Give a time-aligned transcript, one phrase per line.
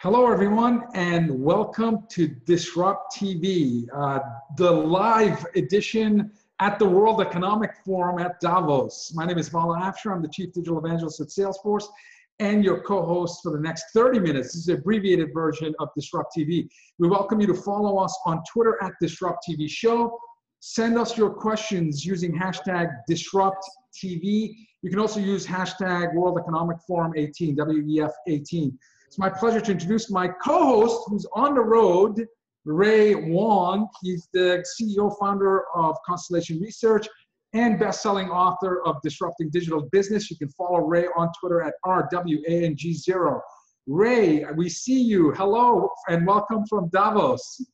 [0.00, 4.20] Hello, everyone, and welcome to Disrupt TV, uh,
[4.56, 6.30] the live edition
[6.60, 9.10] at the World Economic Forum at Davos.
[9.16, 10.14] My name is Vala Afshar.
[10.14, 11.86] I'm the Chief Digital Evangelist at Salesforce
[12.38, 14.52] and your co-host for the next 30 minutes.
[14.52, 16.68] This is an abbreviated version of Disrupt TV.
[17.00, 20.16] We welcome you to follow us on Twitter at Disrupt TV Show.
[20.60, 24.54] Send us your questions using hashtag Disrupt TV.
[24.82, 28.78] You can also use hashtag World Economic Forum 18, WEF 18.
[29.08, 32.26] It's my pleasure to introduce my co-host who's on the road,
[32.66, 33.88] Ray Wang.
[34.02, 37.08] He's the CEO founder of Constellation Research
[37.54, 40.30] and best-selling author of Disrupting Digital Business.
[40.30, 43.40] You can follow Ray on Twitter at RWANG0.
[43.86, 45.32] Ray, we see you.
[45.32, 47.64] Hello and welcome from Davos.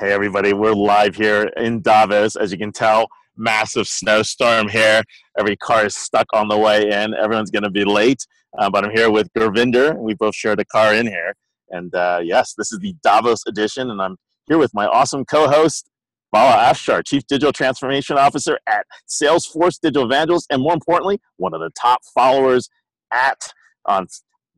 [0.00, 2.34] Hey everybody, we're live here in Davos.
[2.34, 3.06] As you can tell,
[3.36, 5.02] massive snowstorm here.
[5.38, 7.14] Every car is stuck on the way in.
[7.14, 8.26] Everyone's going to be late.
[8.58, 9.96] Uh, but I'm here with Gurvinder.
[9.98, 11.34] We both shared a car in here.
[11.70, 13.90] And uh, yes, this is the Davos edition.
[13.90, 15.90] And I'm here with my awesome co host,
[16.32, 20.46] Vala Afshar, Chief Digital Transformation Officer at Salesforce Digital Evangelist.
[20.50, 22.68] And more importantly, one of the top followers
[23.12, 23.40] at
[23.86, 24.06] on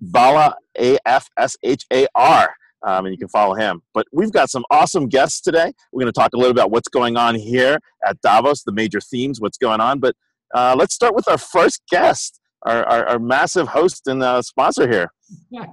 [0.00, 2.54] Vala A F S H A R.
[2.82, 3.82] Um, and you can follow him.
[3.94, 5.72] But we've got some awesome guests today.
[5.92, 9.00] We're going to talk a little about what's going on here at Davos, the major
[9.00, 9.98] themes, what's going on.
[9.98, 10.14] But
[10.54, 14.90] uh, let's start with our first guest our, our, our massive host and uh, sponsor
[14.90, 15.10] here.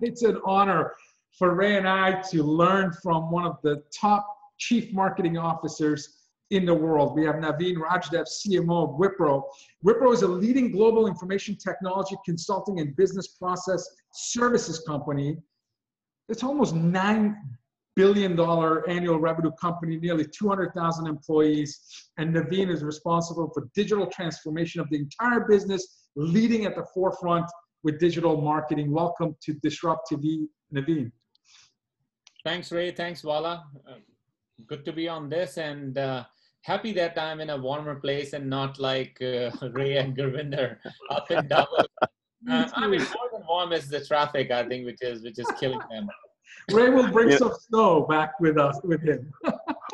[0.02, 0.94] It's an honor
[1.38, 6.20] for Ray and I to learn from one of the top chief marketing officers
[6.52, 7.16] in the world.
[7.16, 9.44] We have Naveen Rajdev, CMO of Wipro.
[9.84, 15.38] Wipro is a leading global information technology consulting and business process services company.
[16.30, 17.36] It's almost $9
[17.96, 18.32] billion
[18.88, 21.80] annual revenue company, nearly 200,000 employees.
[22.18, 27.46] And Naveen is responsible for digital transformation of the entire business leading at the forefront
[27.84, 28.92] with digital marketing.
[28.92, 31.12] Welcome to Disrupt TV, Naveen.
[32.46, 32.92] Thanks, Ray.
[32.92, 33.66] Thanks, Vala.
[33.88, 33.96] Uh,
[34.66, 36.24] good to be on this and uh,
[36.62, 40.78] happy that I'm in a warmer place and not like uh, Ray and Gurvinder
[41.10, 41.88] up in Davos.
[42.50, 45.48] Uh, I mean, more than warm is the traffic, I think, which is which is
[45.60, 46.08] killing them.
[46.72, 47.38] Ray will bring yeah.
[47.38, 49.32] some snow back with us with him.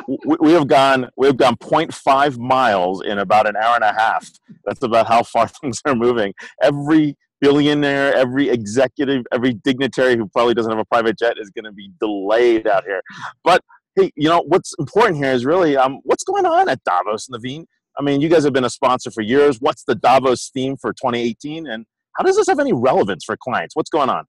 [0.07, 3.93] we, we have gone we have gone 0.5 miles in about an hour and a
[3.93, 4.29] half.
[4.65, 6.33] That's about how far things are moving.
[6.61, 11.65] Every billionaire, every executive, every dignitary who probably doesn't have a private jet is going
[11.65, 13.01] to be delayed out here.
[13.43, 13.61] But
[13.95, 17.65] hey, you know what's important here is really um, what's going on at Davos, Naveen.
[17.97, 19.59] I mean, you guys have been a sponsor for years.
[19.59, 21.85] What's the Davos theme for 2018, and
[22.19, 23.77] how does this have any relevance for clients?
[23.77, 24.25] What's going on?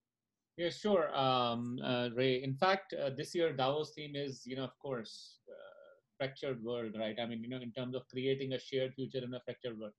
[0.56, 2.40] Yeah, sure, um, uh, Ray.
[2.40, 6.94] In fact, uh, this year Davos theme is, you know, of course, uh, fractured world,
[6.96, 7.16] right?
[7.20, 9.92] I mean, you know, in terms of creating a shared future in a fractured world.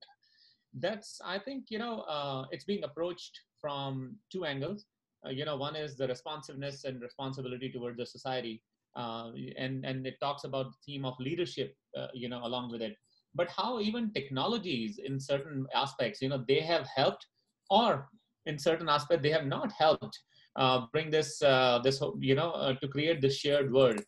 [0.73, 4.85] That's, I think, you know, uh, it's being approached from two angles.
[5.25, 8.63] Uh, you know, one is the responsiveness and responsibility towards the society,
[8.95, 11.75] uh, and and it talks about the theme of leadership,
[12.13, 12.95] you know, along with it.
[13.35, 17.27] But how even technologies in certain aspects, you know, they have helped,
[17.71, 18.09] or
[18.45, 20.19] in certain aspect they have not helped
[20.57, 24.01] uh, bring this uh, this you know uh, to create this shared world.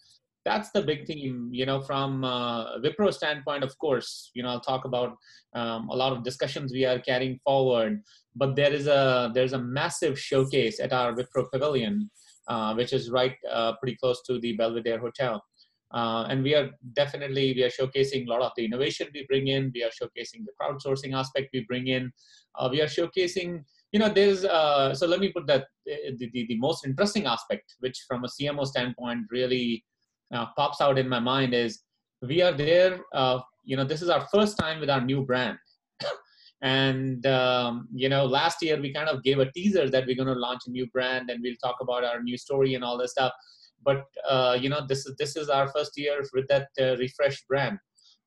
[0.45, 4.59] That's the big theme you know from uh, wipro standpoint of course you know i'll
[4.59, 5.15] talk about
[5.55, 8.01] um, a lot of discussions we are carrying forward
[8.35, 12.09] but there is a there's a massive showcase at our wipro pavilion
[12.49, 15.41] uh, which is right uh, pretty close to the belvedere hotel
[15.93, 19.47] uh, and we are definitely we are showcasing a lot of the innovation we bring
[19.47, 19.71] in.
[19.73, 22.11] We are showcasing the crowdsourcing aspect we bring in.
[22.71, 26.57] We are showcasing you know there's uh, so let me put that the, the, the,
[26.57, 29.85] most interesting aspect which from a cmo standpoint really
[30.33, 31.83] uh, pops out in my mind is
[32.23, 35.57] we are there uh, you know this is our first time with our new brand.
[36.65, 40.33] And um, you know last year we kind of gave a teaser that we're going
[40.33, 43.11] to launch a new brand and we'll talk about our new story and all this
[43.11, 43.33] stuff
[43.83, 47.47] but uh, you know this is this is our first year with that uh, refreshed
[47.47, 47.77] brand.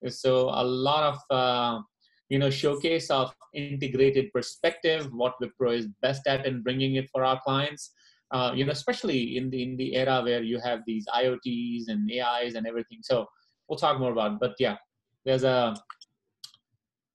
[0.09, 1.81] So a lot of uh,
[2.29, 7.25] you know showcase of integrated perspective what wipro is best at in bringing it for
[7.25, 7.93] our clients.
[8.33, 12.11] Uh, you know especially in the in the era where you have these iots and
[12.11, 12.99] ais and everything.
[13.03, 13.27] So
[13.69, 14.39] we'll talk more about it.
[14.41, 14.77] but yeah
[15.25, 15.77] there's a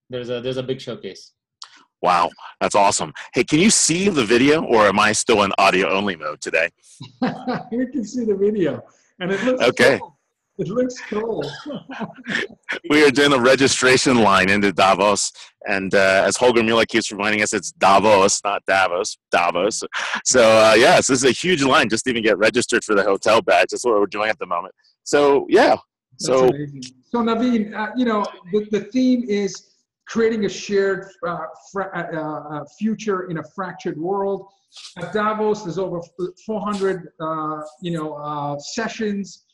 [0.09, 1.33] there's a there's a big showcase
[2.01, 5.89] wow that's awesome hey can you see the video or am i still in audio
[5.89, 6.69] only mode today
[7.71, 8.83] you can see the video
[9.19, 10.18] and it looks okay cool.
[10.57, 11.44] It looks cool.
[12.92, 15.31] we are doing a registration line into Davos,
[15.68, 19.81] and uh, as Holger Mueller keeps reminding us, it's Davos, not Davos, Davos.
[20.24, 23.01] So uh, yes, this is a huge line just to even get registered for the
[23.01, 23.69] hotel badge.
[23.71, 24.75] That's what we're doing at the moment.
[25.04, 25.77] So yeah,
[26.19, 26.50] so
[27.09, 29.71] so Naveen, uh, you know the, the theme is
[30.07, 34.48] creating a shared uh, fra- uh, uh, future in a fractured world.
[34.98, 36.01] At Davos, there's over
[36.45, 39.45] 400, uh, you know, uh, sessions.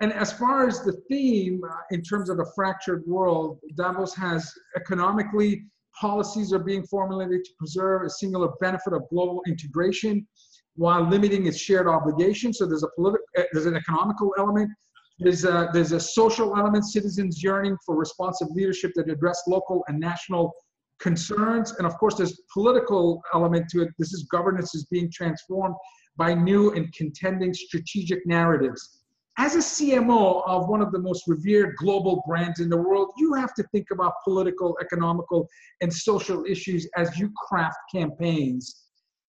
[0.00, 4.52] And as far as the theme, uh, in terms of a fractured world, Davos has
[4.76, 5.64] economically,
[5.98, 10.26] policies are being formulated to preserve a singular benefit of global integration
[10.74, 12.58] while limiting its shared obligations.
[12.58, 14.70] So there's a political, there's an economical element,
[15.18, 19.98] there's a, there's a social element, citizens yearning for responsive leadership that address local and
[19.98, 20.52] national
[21.00, 21.72] concerns.
[21.78, 23.88] And of course, there's political element to it.
[23.98, 25.74] This is governance is being transformed
[26.16, 29.02] by new and contending strategic narratives.
[29.38, 33.34] As a CMO of one of the most revered global brands in the world, you
[33.34, 35.46] have to think about political, economical,
[35.82, 38.85] and social issues as you craft campaigns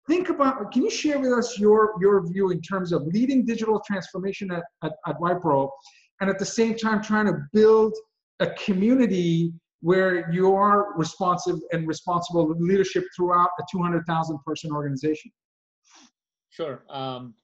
[0.08, 3.81] think about can you share with us your your view in terms of leading digital
[3.87, 5.69] transformation at, at, at Wipro
[6.20, 7.94] and at the same time trying to build
[8.41, 15.31] a community where you are responsive and responsible leadership throughout a 200,000 person organization?
[16.50, 16.82] Sure.
[16.88, 17.35] Um,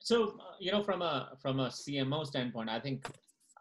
[0.00, 3.06] so you know from a from a cmo standpoint i think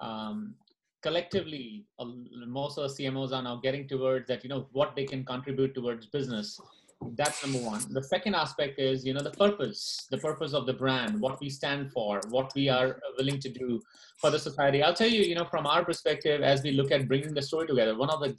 [0.02, 0.56] um,
[1.04, 2.06] collectively uh,
[2.48, 5.76] most of the cmos are now getting towards that you know what they can contribute
[5.76, 6.60] towards business
[7.16, 7.82] that's number one.
[7.90, 11.50] The second aspect is you know the purpose the purpose of the brand what we
[11.50, 13.82] stand for what we are willing to do
[14.18, 14.84] for the society.
[14.84, 17.68] I'll tell you you know from our perspective as we look at bringing the story
[17.68, 18.38] together one of the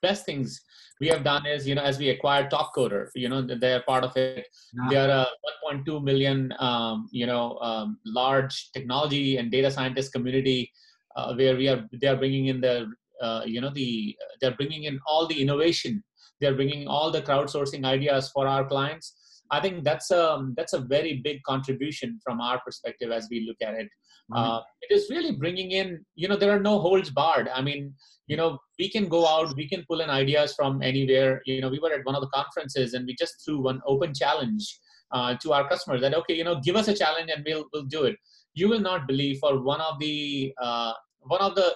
[0.00, 0.60] best things
[1.00, 4.16] we have done is you know as we acquired topcoder you know they're part of
[4.16, 4.46] it.
[4.90, 5.26] They are a
[5.72, 10.70] 1.2 million um, you know um, large technology and data scientist community
[11.16, 14.84] uh, where we are they are bringing in the uh, you know the they're bringing
[14.84, 16.04] in all the innovation
[16.40, 19.14] they're bringing all the crowdsourcing ideas for our clients.
[19.50, 23.46] I think that's a um, that's a very big contribution from our perspective as we
[23.46, 23.88] look at it.
[24.30, 24.44] Mm-hmm.
[24.44, 27.48] uh, it is really bringing in you know there are no holds barred.
[27.48, 27.94] I mean
[28.26, 31.40] you know we can go out we can pull in ideas from anywhere.
[31.46, 34.12] You know we were at one of the conferences and we just threw one open
[34.14, 34.78] challenge
[35.12, 37.84] uh, to our customers that okay you know give us a challenge and we'll we'll
[37.84, 38.16] do it.
[38.52, 41.74] You will not believe for one of the uh, one of the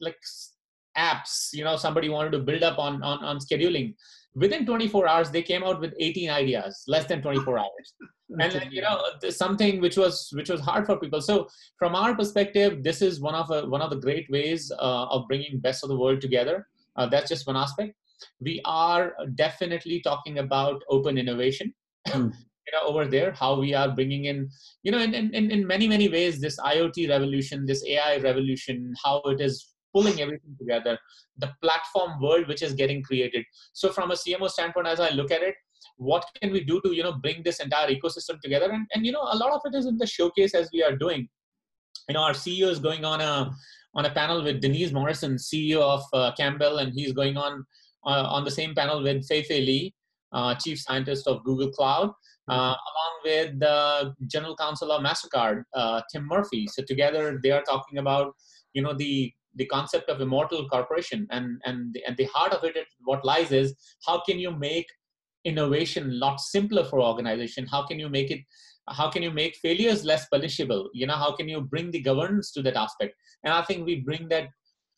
[0.00, 0.18] like
[0.98, 3.94] apps you know somebody wanted to build up on on, on scheduling.
[4.34, 7.94] Within 24 hours they came out with 18 ideas less than 24 hours.
[8.30, 9.00] And then, you know
[9.30, 11.20] something which was which was hard for people.
[11.20, 11.48] So
[11.78, 15.26] from our perspective this is one of a, one of the great ways uh, of
[15.28, 16.66] bringing best of the world together.
[16.96, 17.94] Uh, that's just one aspect.
[18.40, 21.72] We are definitely talking about open innovation
[22.08, 22.32] mm.
[22.68, 24.48] you know over there how we are bringing in
[24.82, 29.22] you know in, in, in many many ways this iot revolution this ai revolution how
[29.26, 30.98] it is pulling everything together
[31.38, 33.44] the platform world which is getting created.
[33.72, 35.54] So from a cmo standpoint as i look at it
[35.96, 38.70] what can we do to you know bring this entire ecosystem together?
[38.70, 40.96] And, and you know a lot of it is in the showcase as we are
[40.96, 41.28] doing.
[42.08, 43.50] You know our ceo is going on a
[43.94, 47.64] on a panel with denise morrison ceo of uh, campbell and he's going on
[48.06, 49.94] uh, on the same panel with fei fei li
[50.32, 52.10] uh, chief scientist of google cloud
[52.48, 56.66] uh, along with the general counsel of mastercard uh, tim murphy.
[56.66, 58.34] So together they are talking about
[58.72, 62.64] you know the the concept of immortal corporation and and the, and the heart of
[62.64, 63.74] it what lies is
[64.06, 64.86] how can you make
[65.44, 67.66] innovation a lot simpler for organization?
[67.66, 68.40] How can you make it
[68.90, 70.88] how can you make failures less punishable?
[70.94, 73.14] You know how can you bring the governance to that aspect?
[73.44, 74.48] And i think we bring that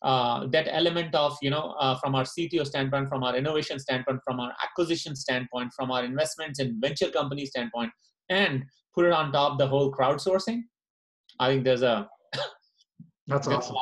[0.01, 4.19] uh, that element of you know uh, from our cto standpoint from our innovation standpoint
[4.23, 7.91] from our acquisition standpoint from our investments in venture company standpoint
[8.29, 8.63] and
[8.95, 10.61] put it on top the whole crowdsourcing.
[11.39, 12.09] I think there's a
[13.27, 13.75] that's awesome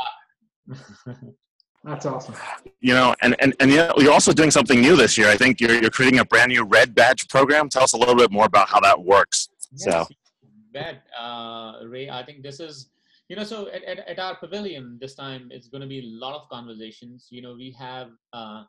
[1.84, 2.36] That's awesome.
[2.82, 5.30] You know, and, and, and you're also doing something new this year.
[5.30, 7.70] I think you're, you're creating a brand new Red Badge program.
[7.70, 9.48] Tell us a little bit more about how that works.
[9.72, 10.08] Yes, so,
[10.74, 12.90] bet, uh, Ray, I think this is,
[13.30, 16.26] you know, so at, at, at, our pavilion this time, it's going to be a
[16.26, 17.28] lot of conversations.
[17.30, 18.64] You know, we have, uh,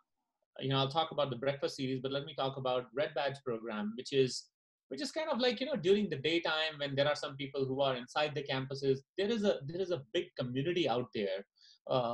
[0.61, 3.37] you know, I'll talk about the breakfast series, but let me talk about Red Badge
[3.45, 4.51] program, which is
[4.91, 7.65] which is kind of like you know during the daytime when there are some people
[7.65, 11.39] who are inside the campuses there is a there is a big community out there
[11.39, 11.60] uh,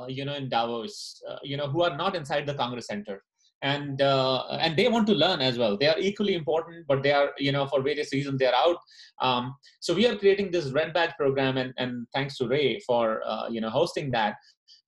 [0.07, 3.23] you know in davos uh, you know who are not inside the congress center.
[3.63, 5.77] And uh, and they want to learn as well.
[5.77, 8.77] They are equally important but they are you know for various reasons they're out.
[9.19, 13.23] Um, so we are creating this red badge program and, and thanks to ray for
[13.25, 14.35] uh, you know hosting that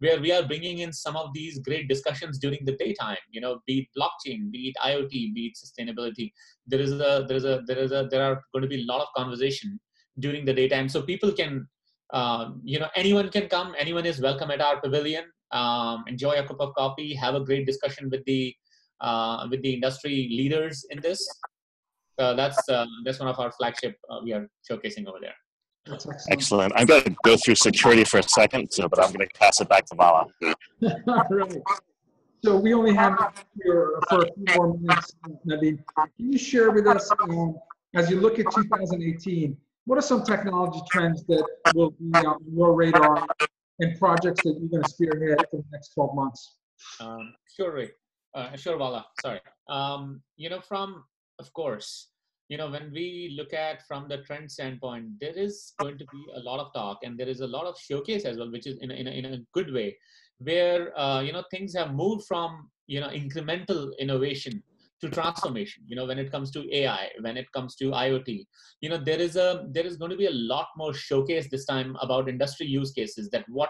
[0.04, 3.54] where we are bringing in some of these great discussions during the daytime you know
[3.66, 6.32] be it blockchain be it iot be it sustainability.
[6.68, 8.86] There is a there is a there is a there are going to be a
[8.94, 9.80] lot of conversation
[10.20, 11.68] during the daytime so people can
[12.14, 16.46] uh, you know anyone can come anyone is welcome at our pavilion um, enjoy a
[16.46, 18.54] cup of coffee have a great discussion with the
[19.02, 21.22] uh, with the industry leaders in this
[22.20, 25.36] uh, that's uh, that's one of our flagship uh, we are showcasing over there
[25.92, 26.22] excellent.
[26.30, 26.74] excellent.
[26.76, 29.60] I'm going to go through security for a second, so, but I'm going to pass
[29.60, 30.26] it back to Vala.
[32.44, 35.14] So we only have here for a few more minutes,
[35.46, 35.80] Naveen.
[35.98, 37.60] Can you share with us, um,
[37.96, 39.58] as you look at 2018,
[39.90, 41.44] what are some technology trends that
[41.74, 43.26] will be on your radar
[43.80, 46.58] and projects that you're going to spearhead for the next 12 months?
[47.00, 47.90] Um, sure, Ray.
[48.36, 49.04] Uh, sure, Vala.
[49.20, 49.40] Sorry.
[49.68, 51.04] Um, you know, from
[51.40, 52.10] of course,
[52.50, 56.24] you know, when we look at from the trend standpoint, there is going to be
[56.36, 58.78] a lot of talk, and there is a lot of showcase as well, which is
[58.82, 59.98] in a, in a, in a good way,
[60.38, 64.62] where uh, you know things have moved from you know incremental innovation
[65.02, 68.46] to transformation you know when it comes to ai when it comes to iot
[68.82, 71.66] you know there is a there is going to be a lot more showcase this
[71.66, 73.70] time about industry use cases that what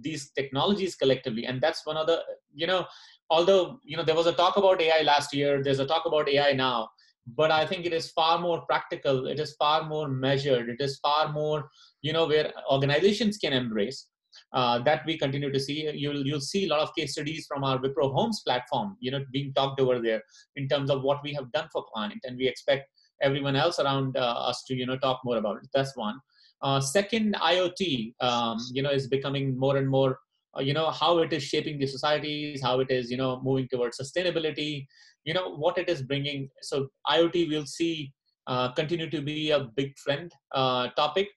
[0.00, 2.22] these technologies collectively and that's one of the
[2.54, 2.86] you know
[3.30, 6.28] although you know there was a talk about ai last year there's a talk about
[6.28, 6.88] ai now
[7.36, 10.98] but i think it is far more practical it is far more measured it is
[11.00, 11.68] far more
[12.00, 14.06] you know where organizations can embrace
[14.52, 15.90] uh, that we continue to see.
[15.94, 19.24] You'll you'll see a lot of case studies from our Wipro Holmes platform, you know,
[19.32, 20.22] being talked over there
[20.56, 22.88] in terms of what we have done for client, and we expect
[23.22, 25.68] everyone else around uh, us to you know talk more about it.
[25.72, 26.18] That's one.
[26.60, 30.18] Uh, second, IoT, um, you know, is becoming more and more.
[30.56, 33.68] Uh, you know how it is shaping the societies, how it is you know moving
[33.72, 34.86] towards sustainability.
[35.24, 36.48] You know what it is bringing.
[36.62, 38.12] So IoT, we'll see
[38.46, 41.28] uh, continue to be a big trend uh, topic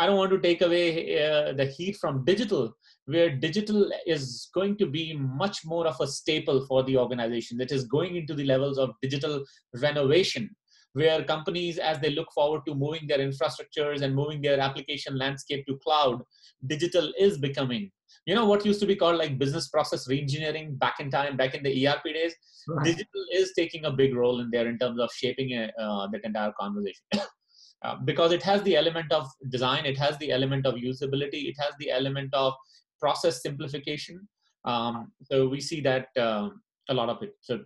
[0.00, 4.78] I don't want to take away uh, the heat from digital, where digital is going
[4.78, 8.46] to be much more of a staple for the organization that is going into the
[8.46, 9.44] levels of digital
[9.82, 10.48] renovation,
[10.94, 15.66] where companies, as they look forward to moving their infrastructures and moving their application landscape
[15.66, 16.22] to cloud,
[16.66, 17.90] digital is becoming.
[18.24, 21.54] You know what used to be called like business process reengineering back in time, back
[21.54, 22.34] in the ERP days?
[22.66, 22.86] Right.
[22.86, 26.54] Digital is taking a big role in there in terms of shaping uh, that entire
[26.58, 27.04] conversation.
[27.82, 31.56] Uh, because it has the element of design, it has the element of usability, it
[31.58, 32.52] has the element of
[33.00, 34.28] process simplification.
[34.66, 36.50] Um, so we see that uh,
[36.90, 37.60] a lot of it so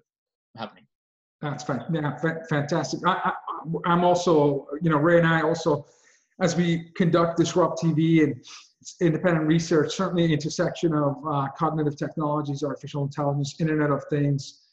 [0.56, 0.86] happening.
[1.42, 3.00] That's fantastic.
[3.04, 3.32] I,
[3.86, 5.84] am also, you know, Ray and I also,
[6.40, 8.36] as we conduct Disrupt TV and
[9.00, 14.63] independent research, certainly intersection of uh, cognitive technologies, artificial intelligence, Internet of Things,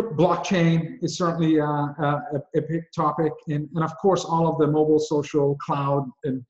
[0.00, 4.58] blockchain is certainly uh, uh, a, a, big topic, and, and of course, all of
[4.58, 6.42] the mobile, social, cloud, and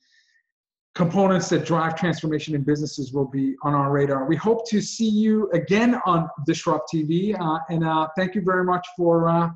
[0.94, 4.26] components that drive transformation in businesses will be on our radar.
[4.26, 8.64] We hope to see you again on Disrupt TV, uh, and uh, thank you very
[8.64, 9.50] much for uh,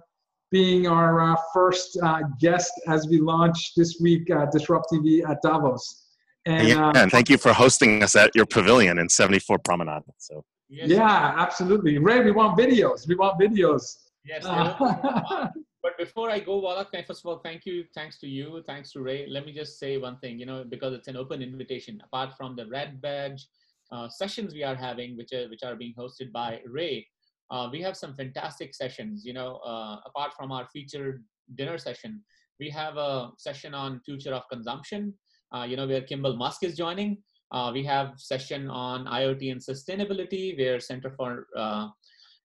[0.50, 1.98] being our uh, first
[2.40, 6.02] guest as we launch this week Disrupt TV at Davos.
[6.46, 10.02] And, yeah, and thank you for hosting us at your pavilion in 74 Promenade.
[10.18, 10.44] So.
[10.68, 10.88] Yes.
[10.88, 11.98] Yeah, absolutely.
[11.98, 13.06] Ray, we want videos.
[13.06, 13.96] We want videos.
[14.24, 14.44] Yes.
[14.46, 15.48] Uh,
[15.82, 17.84] but before I go, Wallach, first of all, thank you.
[17.94, 18.60] Thanks to you.
[18.66, 19.26] Thanks to Ray.
[19.28, 22.02] Let me just say one thing, you know, because it's an open invitation.
[22.04, 23.46] Apart from the Red Badge
[23.92, 27.06] uh, sessions we are having, which are, which are being hosted by Ray,
[27.52, 29.24] uh, we have some fantastic sessions.
[29.24, 31.22] You know, uh, apart from our featured
[31.54, 32.20] dinner session,
[32.58, 35.14] we have a session on future of consumption,
[35.54, 37.18] uh, you know, where Kimbal Musk is joining.
[37.52, 41.88] Uh, we have session on IoT and sustainability, where Center for uh,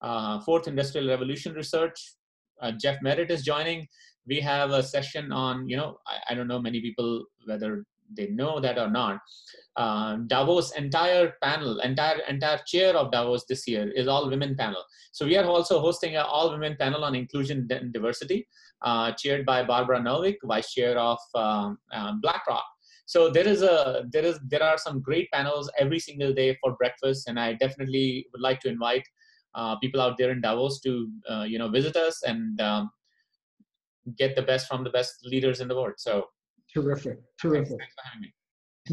[0.02, 2.14] uh, Fourth Industrial Revolution Research,
[2.62, 3.88] uh, Jeff Merritt is joining.
[4.28, 7.84] We have a session on, you know, I, I don't know many people whether
[8.16, 9.20] they know that or not.
[9.76, 14.84] Uh, Davos entire panel, entire entire chair of Davos this year is all women panel.
[15.12, 18.48] So we are also hosting an all women panel on inclusion and diversity,
[18.82, 21.78] uh, chaired by Barbara Novick, vice chair of um,
[22.22, 22.66] BlackRock
[23.12, 26.70] so there is a there is there are some great panels every single day for
[26.82, 29.08] breakfast and i definitely would like to invite
[29.56, 30.92] uh, people out there in davos to
[31.32, 32.90] uh, you know visit us and um,
[34.22, 36.14] get the best from the best leaders in the world so
[36.74, 38.32] terrific terrific thanks, for having me.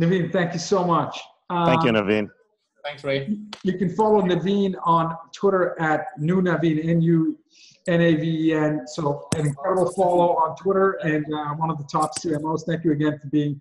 [0.02, 1.14] naveen thank you so much
[1.68, 2.28] thank you um, naveen
[2.84, 3.18] thanks ray
[3.62, 7.38] you can follow naveen on twitter at new naveen n-u
[7.88, 8.86] N-A-V-E-N.
[8.86, 12.64] So an incredible follow on Twitter and uh, one of the top CMOs.
[12.66, 13.58] Thank you again for being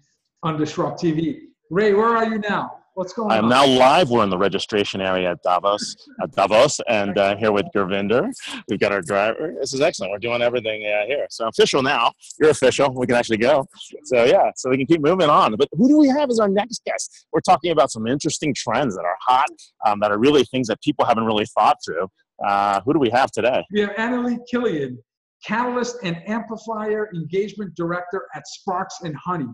[0.48, 1.42] on Disrupt TV.
[1.70, 2.72] Ray, where are you now?
[2.94, 3.38] What's going on?
[3.38, 3.50] I'm on?
[3.50, 4.10] now live.
[4.10, 8.32] We're in the registration area at Davos, at Davos, and uh, here with Gurvinder.
[8.70, 9.54] We've got our driver.
[9.60, 10.13] This is excellent.
[10.13, 11.27] We're doing everything uh, here.
[11.30, 12.13] So official now.
[12.39, 12.94] You're official.
[12.94, 13.68] We can actually go.
[14.06, 15.54] So yeah, so we can keep moving on.
[15.58, 17.27] But who do we have as our next guest?
[17.34, 19.50] We're talking about some interesting trends that are hot,
[19.86, 22.08] um, that are really things that people haven't really thought through.
[22.48, 23.66] Uh, who do we have today?
[23.72, 24.98] We have Annalie Killian,
[25.46, 29.50] Catalyst and Amplifier Engagement Director at Sparks and Honey.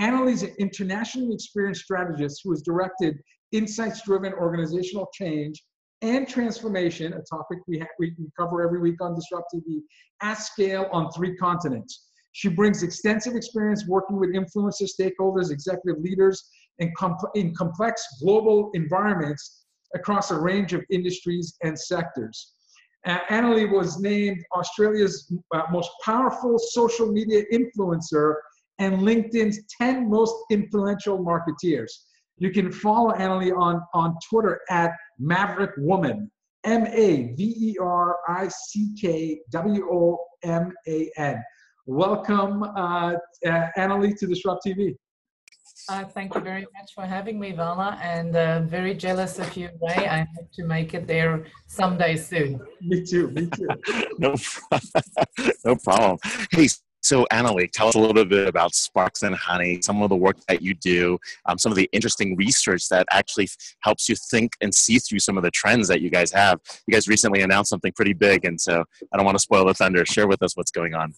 [0.00, 3.18] Annalie's, an internationally experienced strategist who has directed
[3.52, 5.62] insights-driven organizational change
[6.02, 9.80] and transformation, a topic we, ha- we cover every week on Disrupt TV,
[10.20, 12.08] at scale on three continents.
[12.32, 16.90] She brings extensive experience working with influencers, stakeholders, executive leaders, and
[17.36, 22.54] in complex global environments across a range of industries and sectors.
[23.06, 28.34] Uh, Annalie was named Australia's uh, most powerful social media influencer
[28.78, 31.90] and LinkedIn's 10 most influential marketeers.
[32.38, 36.30] You can follow Annalie on, on Twitter at Maverick Woman,
[36.64, 41.42] M A V E R I C K W O M A N.
[41.86, 43.14] Welcome, uh,
[43.46, 44.96] uh, Annalie, to Disrupt TV.
[45.88, 49.68] Uh, thank you very much for having me, Vala, and uh, very jealous of you,
[49.82, 50.06] Ray.
[50.06, 52.58] I hope to make it there someday soon.
[52.80, 53.68] Me too, me too.
[54.18, 54.34] no,
[55.64, 56.18] no problem.
[56.50, 56.68] Hey,
[57.04, 60.38] so Annalie, tell us a little bit about Sparks and Honey, some of the work
[60.48, 63.46] that you do, um, some of the interesting research that actually
[63.80, 66.60] helps you think and see through some of the trends that you guys have.
[66.86, 69.74] You guys recently announced something pretty big, and so I don't want to spoil the
[69.74, 70.06] thunder.
[70.06, 71.12] Share with us what's going on.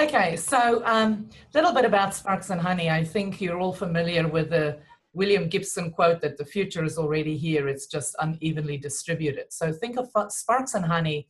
[0.00, 2.88] Okay, so a um, little bit about Sparks and Honey.
[2.88, 4.78] I think you're all familiar with the
[5.12, 9.52] William Gibson quote that the future is already here, it's just unevenly distributed.
[9.52, 11.28] So think of Sparks and Honey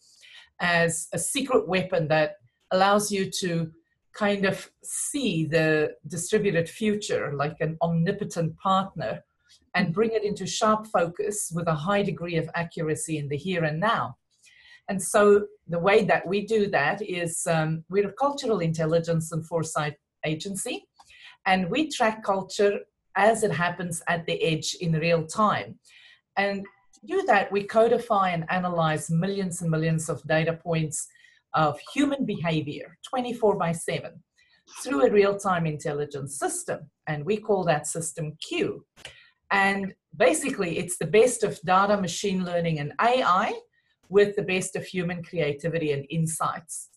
[0.60, 2.36] as a secret weapon that
[2.72, 3.70] allows you to
[4.14, 9.22] kind of see the distributed future like an omnipotent partner
[9.74, 13.64] and bring it into sharp focus with a high degree of accuracy in the here
[13.64, 14.16] and now.
[14.88, 19.46] And so the way that we do that is um, we're a cultural intelligence and
[19.46, 20.84] foresight agency,
[21.46, 22.80] and we track culture
[23.16, 25.78] as it happens at the edge in real time.
[26.36, 26.64] And
[26.94, 31.08] to do that, we codify and analyze millions and millions of data points
[31.54, 34.12] of human behavior 24 by 7
[34.82, 36.90] through a real time intelligence system.
[37.06, 38.84] And we call that system Q.
[39.50, 43.52] And basically, it's the best of data, machine learning, and AI
[44.08, 46.88] with the best of human creativity and insights.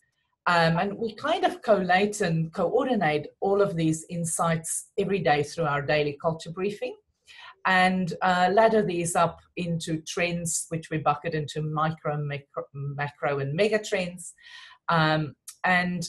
[0.47, 5.65] Um, and we kind of collate and coordinate all of these insights every day through
[5.65, 6.95] our daily culture briefing
[7.65, 13.53] and uh, ladder these up into trends, which we bucket into micro, macro, macro and
[13.53, 14.33] mega trends.
[14.89, 16.07] Um, and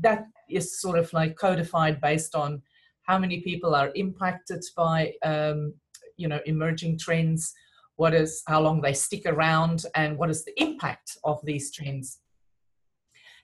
[0.00, 2.62] that is sort of like codified based on
[3.02, 5.74] how many people are impacted by, um,
[6.16, 7.52] you know, emerging trends,
[7.96, 12.20] what is, how long they stick around, and what is the impact of these trends.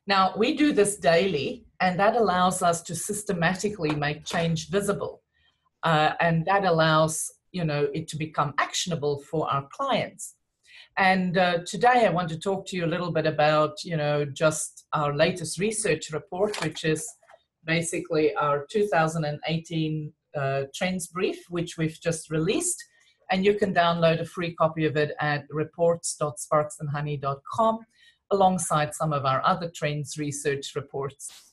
[0.07, 5.23] Now, we do this daily, and that allows us to systematically make change visible.
[5.83, 10.35] Uh, and that allows you know it to become actionable for our clients.
[10.97, 14.25] And uh, today i want to talk to you a little bit about you know
[14.25, 17.07] just our latest research report which is
[17.65, 22.85] basically our 2018 uh, trends brief which we've just released.
[23.31, 27.79] And you can download a free copy of it at reports.sparksandhoney.com
[28.33, 31.50] alongside some of our other trends research reports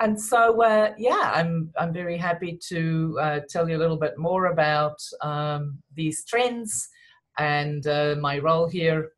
[0.00, 4.16] and so uh, yeah i'm i'm very happy to uh, tell you a little bit
[4.18, 6.88] more about um, these trends
[7.38, 9.12] and uh, my role here.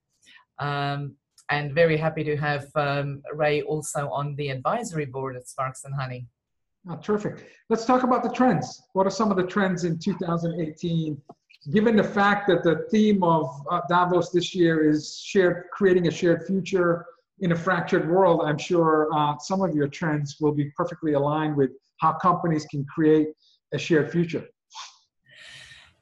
[0.58, 1.16] Um,
[1.48, 5.94] and very happy to have um, ray also on the advisory board at sparks and
[5.94, 6.26] honey.
[6.88, 7.50] Oh, terrific.
[7.68, 8.82] Let's talk about the trends.
[8.92, 11.20] What are some of the trends in 2018
[11.72, 16.10] given the fact that the theme of uh, davos this year is shared creating a
[16.10, 17.04] shared future
[17.40, 21.56] in a fractured world, I'm sure uh, some of your trends will be perfectly aligned
[21.56, 23.28] with how companies can create
[23.72, 24.46] a shared future.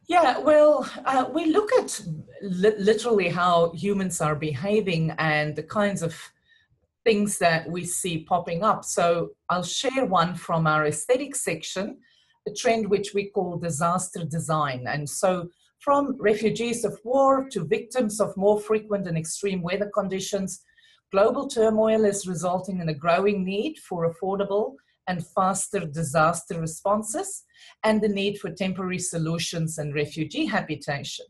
[0.08, 2.00] Yeah, well, uh, we look at
[2.42, 6.18] li- literally how humans are behaving and the kinds of
[7.04, 8.84] things that we see popping up.
[8.84, 11.98] So I'll share one from our aesthetic section,
[12.48, 14.86] a trend which we call disaster design.
[14.88, 15.48] And so
[15.80, 20.62] from refugees of war to victims of more frequent and extreme weather conditions
[21.10, 24.74] Global turmoil is resulting in a growing need for affordable
[25.06, 27.44] and faster disaster responses
[27.82, 31.24] and the need for temporary solutions and refugee habitation.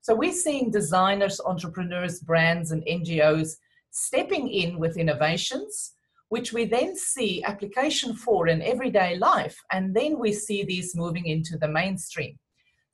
[0.00, 3.56] So we're seeing designers, entrepreneurs, brands, and NGOs
[3.90, 5.94] stepping in with innovations,
[6.28, 11.26] which we then see application for in everyday life, and then we see these moving
[11.26, 12.38] into the mainstream.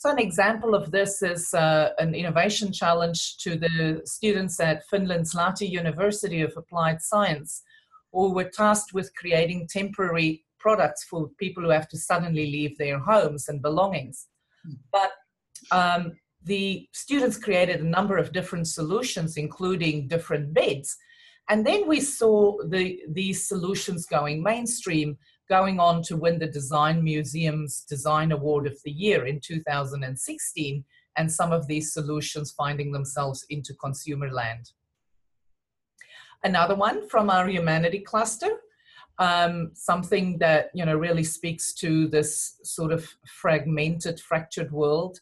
[0.03, 5.33] So an example of this is uh, an innovation challenge to the students at Finland's
[5.33, 7.63] Lahti University of Applied Science,
[8.13, 12.99] who were tasked with creating temporary products for people who have to suddenly leave their
[12.99, 14.27] homes and belongings.
[14.91, 15.13] But
[15.71, 20.97] um, the students created a number of different solutions, including different beds.
[21.49, 25.17] And then we saw the, these solutions going mainstream
[25.53, 30.83] going on to win the Design Museum's Design Award of the Year in 2016,
[31.19, 34.73] and some of these solutions finding themselves into consumer land.
[36.43, 38.53] Another one from our humanity cluster,
[39.19, 45.21] um, something that you know really speaks to this sort of fragmented, fractured world,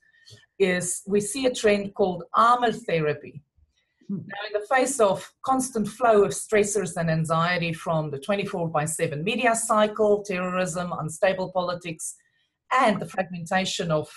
[0.61, 3.43] is we see a trend called armor therapy.
[4.11, 8.85] Now, in the face of constant flow of stressors and anxiety from the 24 by
[8.85, 12.17] 7 media cycle, terrorism, unstable politics,
[12.73, 14.11] and the fragmentation of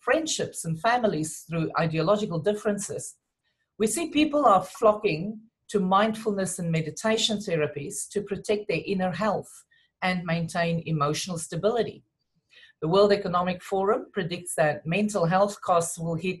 [0.00, 3.14] friendships and families through ideological differences,
[3.78, 9.64] we see people are flocking to mindfulness and meditation therapies to protect their inner health
[10.02, 12.04] and maintain emotional stability.
[12.82, 16.40] The World Economic Forum predicts that mental health costs will hit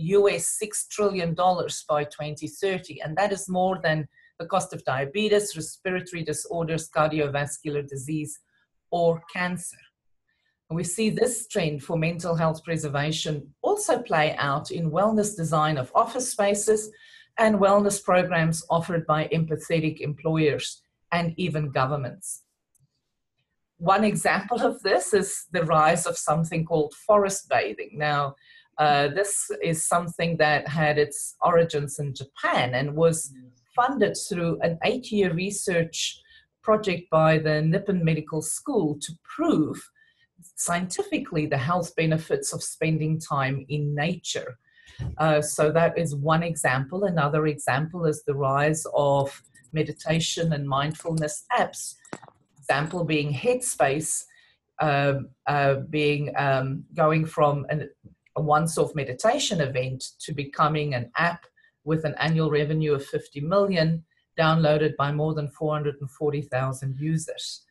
[0.00, 4.08] US $6 trillion by 2030, and that is more than
[4.38, 8.38] the cost of diabetes, respiratory disorders, cardiovascular disease,
[8.90, 9.76] or cancer.
[10.70, 15.90] We see this trend for mental health preservation also play out in wellness design of
[15.96, 16.90] office spaces
[17.38, 22.42] and wellness programs offered by empathetic employers and even governments.
[23.78, 27.92] One example of this is the rise of something called forest bathing.
[27.94, 28.36] Now,
[28.80, 33.30] uh, this is something that had its origins in Japan and was
[33.76, 36.18] funded through an eight year research
[36.62, 39.78] project by the Nippon Medical School to prove
[40.56, 44.58] scientifically the health benefits of spending time in nature.
[45.18, 47.04] Uh, so that is one example.
[47.04, 49.42] Another example is the rise of
[49.74, 51.96] meditation and mindfulness apps.
[52.58, 54.24] Example being Headspace,
[54.80, 55.14] uh,
[55.46, 57.90] uh, being um, going from an,
[58.40, 61.44] a once-off meditation event to becoming an app
[61.84, 64.02] with an annual revenue of 50 million,
[64.38, 67.62] downloaded by more than 440,000 users.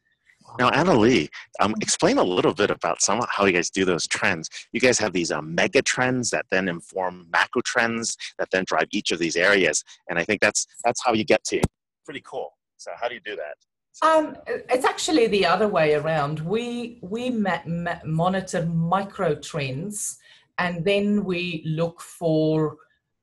[0.58, 1.30] Now, Annalie,
[1.60, 4.50] um, explain a little bit about some how you guys do those trends.
[4.72, 8.88] You guys have these um, mega trends that then inform macro trends that then drive
[8.92, 11.62] each of these areas, and I think that's that's how you get to
[12.04, 12.50] pretty cool.
[12.78, 13.58] So, how do you do that?
[14.02, 16.40] Um, it's actually the other way around.
[16.40, 20.18] We we ma- ma- monitor micro trends,
[20.60, 22.78] and then we look for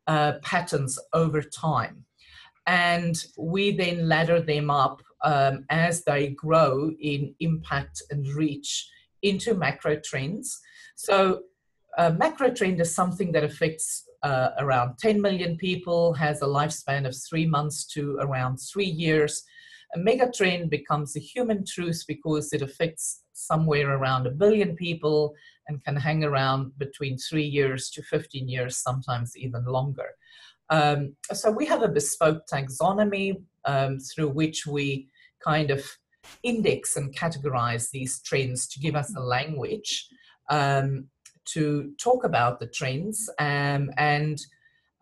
[0.07, 2.05] uh, patterns over time,
[2.67, 8.89] and we then ladder them up um, as they grow in impact and reach
[9.23, 10.59] into macro trends.
[10.97, 11.43] So,
[11.99, 17.07] a macro trend is something that affects uh, around 10 million people, has a lifespan
[17.07, 19.45] of three months to around three years.
[19.95, 25.35] A mega trend becomes a human truth because it affects somewhere around a billion people
[25.69, 30.09] and can hang around between three years to 15 years, sometimes even longer.
[30.71, 35.09] Um, so we have a bespoke taxonomy um, through which we
[35.45, 35.85] kind of
[36.43, 40.09] index and categorize these trends to give us a language
[40.51, 41.07] um,
[41.45, 44.45] to talk about the trends um, and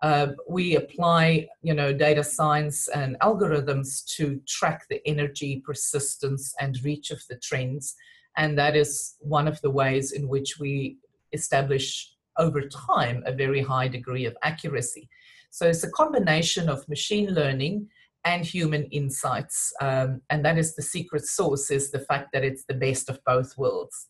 [0.05, 6.85] uh, we apply you know data science and algorithms to track the energy persistence and
[6.85, 7.95] reach of the trends
[8.37, 10.99] and that is one of the ways in which we
[11.33, 11.89] establish
[12.37, 15.09] over time a very high degree of accuracy
[15.51, 17.89] so it's a combination of machine learning
[18.25, 19.73] and human insights.
[19.81, 23.21] Um, and that is the secret sauce is the fact that it's the best of
[23.25, 24.09] both worlds.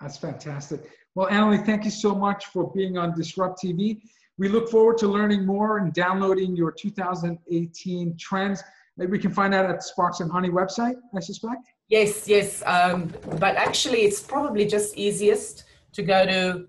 [0.00, 0.88] That's fantastic.
[1.14, 4.00] Well, Annalie, thank you so much for being on Disrupt TV.
[4.38, 8.62] We look forward to learning more and downloading your 2018 trends.
[8.96, 11.68] Maybe we can find that at Sparks and Honey website, I suspect.
[11.88, 12.62] Yes, yes.
[12.66, 16.66] Um, but actually, it's probably just easiest to go to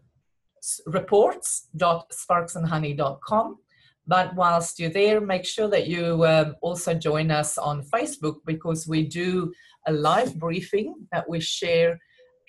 [0.87, 3.57] reports.sparksandhoney.com
[4.09, 8.87] but whilst you're there, make sure that you um, also join us on Facebook because
[8.87, 9.53] we do
[9.85, 11.99] a live briefing that we share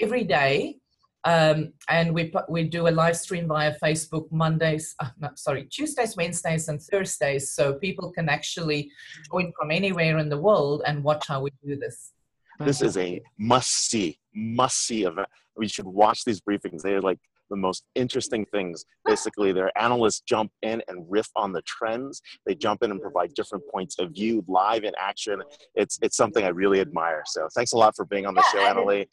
[0.00, 0.78] every day.
[1.24, 6.16] Um, and we, we do a live stream via Facebook Mondays, uh, no, sorry, Tuesdays,
[6.16, 7.52] Wednesdays, and Thursdays.
[7.52, 8.90] So people can actually
[9.30, 12.12] join from anywhere in the world and watch how we do this.
[12.59, 15.28] This is a must see, must see event.
[15.56, 16.83] We should watch these briefings.
[16.83, 17.18] They're like
[17.50, 18.85] the most interesting things.
[19.04, 22.22] Basically, their analysts jump in and riff on the trends.
[22.46, 25.42] They jump in and provide different points of view live in action.
[25.74, 27.22] It's it's something I really admire.
[27.26, 29.06] So thanks a lot for being on the show, Annalie.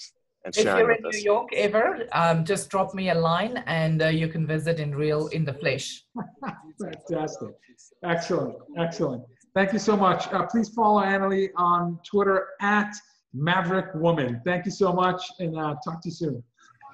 [0.48, 4.08] And if you're in New York ever, um, just drop me a line and uh,
[4.08, 6.06] you can visit in real, in the flesh.
[6.82, 7.50] Fantastic.
[8.04, 8.56] Excellent.
[8.78, 9.24] Excellent.
[9.54, 10.28] Thank you so much.
[10.32, 12.96] Uh, please follow Annalie on Twitter at
[13.34, 14.42] Maverick Woman.
[14.46, 16.44] Thank you so much and uh, talk to you soon.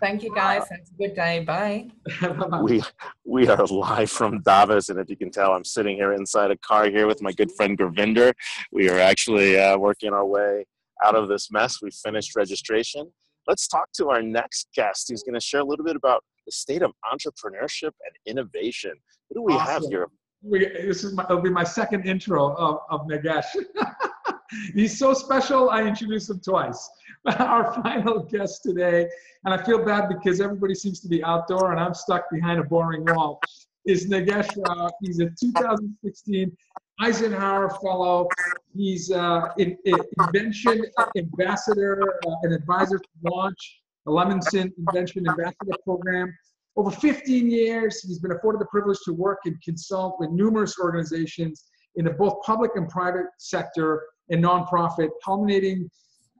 [0.01, 0.63] Thank you, guys.
[0.69, 1.45] Have a good day.
[1.45, 1.87] Bye.
[2.61, 2.81] we
[3.25, 6.57] we are live from Davos, and if you can tell, I'm sitting here inside a
[6.57, 8.33] car here with my good friend Gurvinder.
[8.73, 10.65] We are actually uh, working our way
[11.05, 11.81] out of this mess.
[11.81, 13.11] We finished registration.
[13.47, 16.51] Let's talk to our next guest, who's going to share a little bit about the
[16.51, 18.93] state of entrepreneurship and innovation.
[19.27, 19.67] What do we awesome.
[19.67, 20.07] have here?
[20.41, 23.45] We, this is my, it'll be my second intro of, of Nagesh.
[24.75, 26.89] He's so special, I introduced him twice.
[27.39, 29.09] Our final guest today,
[29.45, 32.63] and I feel bad because everybody seems to be outdoor and I'm stuck behind a
[32.63, 33.39] boring wall,
[33.85, 34.89] is Nagesh Rao.
[35.01, 36.55] He's a 2016
[36.99, 38.27] Eisenhower Fellow.
[38.75, 40.85] He's uh, in, in invention
[41.17, 46.33] ambassador, uh, an advisor to launch the Lemelson Invention Ambassador Program.
[46.75, 51.65] Over 15 years, he's been afforded the privilege to work and consult with numerous organizations
[51.95, 55.89] in the both public and private sector and nonprofit, culminating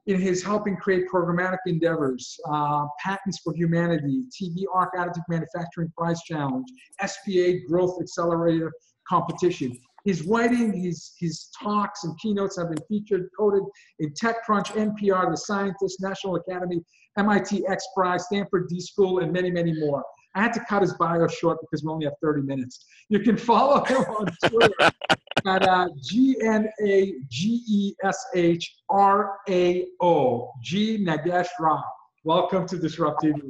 [0.06, 6.20] in his helping create programmatic endeavors, uh, patents for humanity, TV arc additive manufacturing prize
[6.22, 6.66] challenge,
[7.00, 8.72] SBA growth accelerator
[9.08, 9.78] competition.
[10.04, 13.62] His writing, his, his talks and keynotes have been featured, quoted
[14.00, 16.82] in TechCrunch, NPR, The Scientist, National Academy,
[17.16, 20.04] MIT X Prize, Stanford D School, and many, many more.
[20.34, 22.84] I had to cut his bio short because we only have 30 minutes.
[23.08, 24.74] You can follow him on Twitter
[25.46, 31.82] at uh, G N A G E S H R A O, G Nagesh Rao.
[32.24, 33.40] Welcome to Disrupt TV.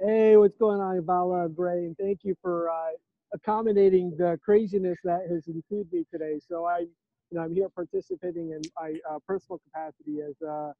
[0.00, 1.86] Hey, what's going on, Vala and Bray?
[1.86, 2.90] And thank you for uh,
[3.34, 6.40] accommodating the craziness that has ensued me today.
[6.48, 6.88] So I, you
[7.32, 10.72] know, I'm here participating in my uh, personal capacity as a,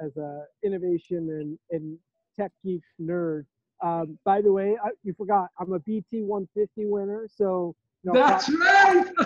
[0.00, 1.98] as a innovation and, and
[2.38, 3.44] tech geek nerd.
[3.82, 8.18] Um, by the way, I, you forgot I'm a BT 150 winner, so you know,
[8.18, 9.04] that's right.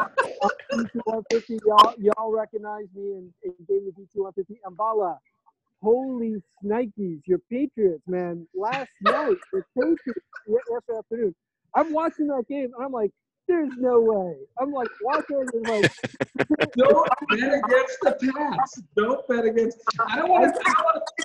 [0.70, 4.60] BT 150, y'all, y'all recognize me and, and gave me BT 150.
[4.66, 5.18] Ambala,
[5.82, 8.46] holy snikes, your Patriots, man!
[8.54, 11.34] Last night, the Patriots yesterday afternoon.
[11.74, 13.11] I'm watching that game and I'm like,
[13.48, 14.37] there's no way.
[14.61, 15.92] I'm like watching and like
[16.76, 18.83] Don't bet against the Pats.
[18.96, 19.78] Don't bet against
[20.09, 21.24] I don't want to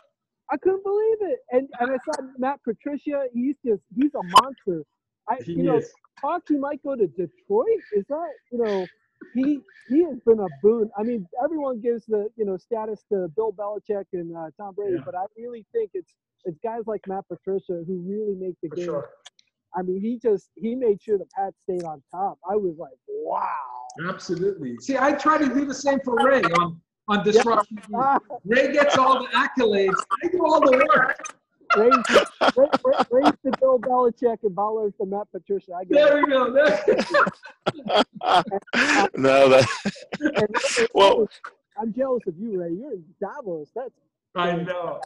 [0.52, 1.40] I couldn't believe it.
[1.52, 4.84] And and I saw Matt Patricia, he's just he's a monster.
[5.30, 5.92] I He you know, is.
[6.22, 7.68] talk he might go to Detroit.
[7.94, 8.86] Is that you know
[9.34, 10.90] he he has been a boon.
[10.98, 14.96] I mean, everyone gives the you know status to Bill Belichick and uh, Tom Brady,
[14.96, 15.02] Yeah.
[15.06, 16.14] but I really think it's
[16.46, 19.10] it's guys like Matt Patricia who really make the For game sure.
[19.78, 22.38] I mean, he just he made sure the Pats stayed on top.
[22.50, 23.44] I was like, wow.
[24.10, 24.78] Absolutely.
[24.80, 27.78] See, I try to do the same for Ray on, on disruption.
[27.78, 27.84] TV.
[27.96, 29.96] Ah, Ray gets all the accolades.
[30.24, 31.18] I do all the work.
[31.78, 35.74] raise, raise, raise, raise the Bill Belichick and Ballers the Matt Patricia.
[35.76, 36.26] I get There it.
[36.26, 36.54] we go.
[36.54, 36.84] There.
[39.16, 39.68] no, that
[40.22, 41.28] And- and- Well-
[41.78, 42.72] I'm jealous of you, Ray.
[42.72, 43.70] You're in Davos.
[43.76, 43.92] That's
[44.36, 45.02] I know.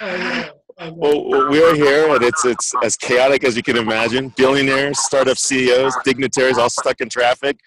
[0.00, 0.50] Know.
[0.92, 4.30] well, we're here, and it's it's as chaotic as you can imagine.
[4.36, 7.58] Billionaires, startup CEOs, dignitaries, all stuck in traffic.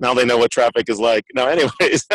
[0.00, 1.24] Now they know what traffic is like.
[1.34, 2.06] No, anyways,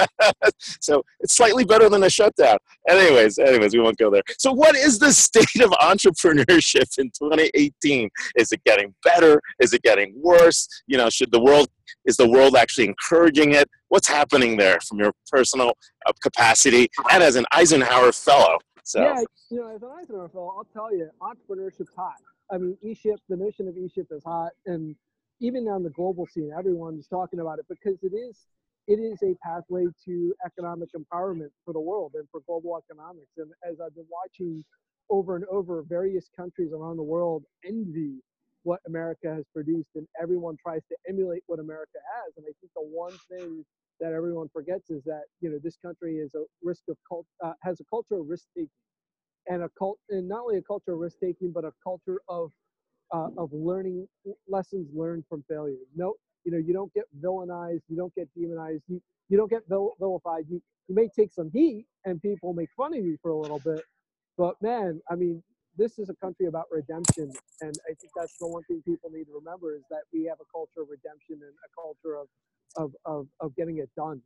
[0.81, 2.57] so it's slightly better than a shutdown.
[2.89, 4.23] Anyways, anyways, we won't go there.
[4.39, 8.09] So, what is the state of entrepreneurship in 2018?
[8.35, 9.39] Is it getting better?
[9.59, 10.67] Is it getting worse?
[10.87, 11.67] You know, should the world
[12.05, 13.69] is the world actually encouraging it?
[13.89, 15.73] What's happening there from your personal
[16.07, 18.57] uh, capacity and as an Eisenhower Fellow?
[18.85, 19.23] So, yeah.
[19.49, 22.21] You know, as an Eisenhower fellow, I'll tell you, entrepreneurship's hot.
[22.51, 24.95] I mean, eShip, the notion of eShip is hot, and
[25.41, 28.45] even on the global scene, everyone's talking about it because it is
[28.87, 33.31] it is a pathway to economic empowerment for the world and for global economics.
[33.37, 34.63] And as I've been watching
[35.09, 38.21] over and over, various countries around the world envy
[38.65, 42.33] what America has produced, and everyone tries to emulate what America has.
[42.37, 43.65] And I think the one thing
[44.01, 47.53] that everyone forgets is that you know this country is a risk of cult uh,
[47.63, 48.69] has a culture of risk taking,
[49.49, 52.51] and a cult and not only a culture of risk taking, but a culture of
[53.13, 54.07] uh, of learning
[54.49, 55.77] lessons learned from failure.
[55.95, 59.63] No, you know you don't get villainized, you don't get demonized, you you don't get
[59.69, 60.45] vil- vilified.
[60.49, 63.61] You you may take some heat, and people make fun of you for a little
[63.65, 63.83] bit,
[64.37, 65.43] but man, I mean.
[65.77, 69.25] This is a country about redemption, and I think that's the one thing people need
[69.25, 72.27] to remember is that we have a culture of redemption and a culture of
[72.77, 74.21] of of, of getting it done.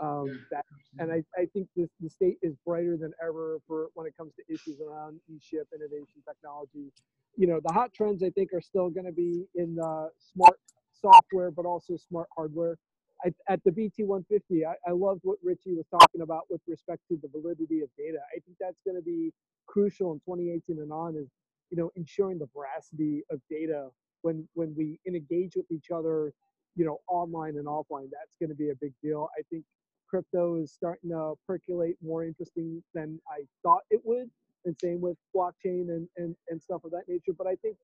[0.00, 0.64] Um, that,
[0.98, 4.32] and I, I think this, the state is brighter than ever for when it comes
[4.36, 6.90] to issues around e-ship, innovation, technology.
[7.36, 10.58] You know, the hot trends I think are still going to be in the smart
[10.92, 12.78] software, but also smart hardware.
[13.24, 17.18] I, at the BT150, I, I loved what Richie was talking about with respect to
[17.22, 18.18] the validity of data.
[18.34, 19.32] I think that's going to be
[19.66, 21.28] crucial in 2018 and on is,
[21.70, 23.88] you know, ensuring the veracity of data
[24.22, 26.32] when when we engage with each other,
[26.76, 28.10] you know, online and offline.
[28.12, 29.28] That's going to be a big deal.
[29.38, 29.64] I think
[30.08, 34.30] crypto is starting to percolate more interesting than I thought it would,
[34.66, 37.32] and same with blockchain and and, and stuff of that nature.
[37.36, 37.76] But I think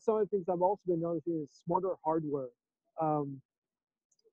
[0.00, 2.48] some of the things I've also been noticing is smarter hardware.
[3.00, 3.40] Um,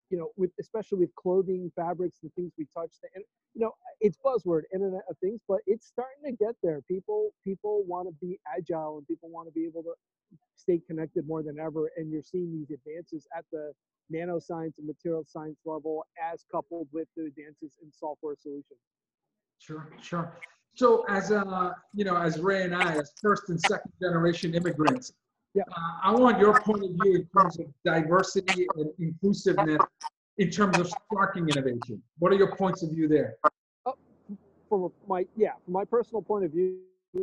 [0.09, 2.91] you know, with especially with clothing, fabrics, the things we touch.
[3.01, 6.81] The, and, you know, it's buzzword, Internet of Things, but it's starting to get there.
[6.87, 9.93] People people want to be agile and people want to be able to
[10.55, 11.91] stay connected more than ever.
[11.97, 13.71] And you're seeing these advances at the
[14.13, 18.79] nanoscience and material science level as coupled with the advances in software solutions.
[19.59, 20.37] Sure, sure.
[20.75, 25.13] So as uh, you know, as Ray and I, as first and second generation immigrants,
[25.55, 25.63] Yeah.
[25.71, 29.81] uh, I want your point of view in terms of diversity and inclusiveness
[30.37, 32.03] in terms of sparking innovation.
[32.19, 33.37] What are your points of view there?
[33.85, 33.95] Oh,
[34.69, 36.79] from my yeah from my personal point of view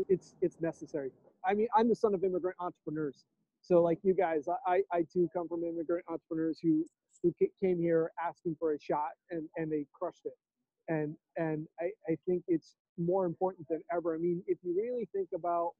[0.08, 1.10] it's it's necessary
[1.44, 3.24] i mean i'm the son of immigrant entrepreneurs
[3.60, 6.84] so like you guys i i, too come from immigrant entrepreneurs who
[7.22, 10.36] who came here asking for a shot and and they crushed it
[10.88, 15.08] and and i i think it's more important than ever i mean if you really
[15.14, 15.72] think about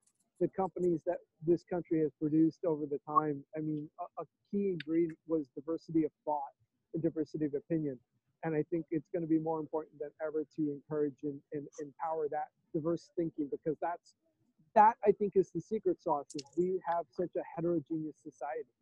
[0.42, 4.64] the companies that this country has produced over the time i mean a, a key
[4.76, 6.55] ingredient was diversity of thought
[6.94, 7.98] and diversity of opinion
[8.44, 11.66] and I think it's going to be more important than ever to encourage and, and
[11.81, 14.14] empower that diverse thinking because that's
[14.74, 16.35] that I think is the secret sauce.
[16.35, 18.72] Is we have such a heterogeneous society.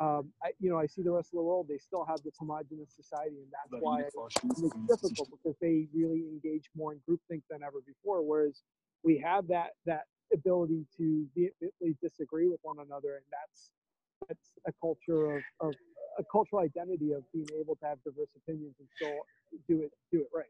[0.00, 2.34] Um, I, you know, I see the rest of the world; they still have this
[2.38, 4.14] homogenous society, and that's why it's
[4.88, 8.22] difficult because they really engage more in groupthink than ever before.
[8.22, 8.62] Whereas
[9.04, 13.70] we have that that ability to vehemently disagree with one another, and that's
[14.28, 15.74] that's a culture of, of
[16.18, 19.18] a cultural identity of being able to have diverse opinions and still
[19.68, 20.46] do it do it right.